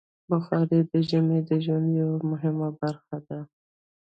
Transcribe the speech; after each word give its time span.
بخاري 0.29 0.79
د 0.91 0.93
ژمي 1.09 1.39
د 1.49 1.51
ژوند 1.63 1.87
یوه 2.01 2.17
مهمه 2.31 2.69
برخه 2.81 3.17
ده. 3.27 3.39